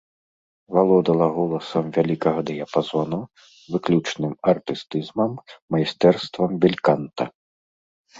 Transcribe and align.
Валодала 0.75 1.25
голасам 1.37 1.85
вялікага 1.97 2.39
дыяпазону, 2.47 3.19
выключным 3.73 4.33
артыстызмам, 4.53 5.31
майстэрствам 5.77 6.51
бельканта. 6.65 7.23